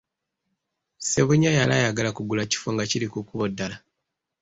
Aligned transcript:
Ssebunya 0.99 1.51
yali 1.57 1.73
ayagala 1.77 2.09
kugula 2.17 2.43
kifo 2.51 2.67
nga 2.73 2.83
kiri 2.89 3.07
ku 3.13 3.19
kkubo 3.21 3.45
ddala. 3.51 3.77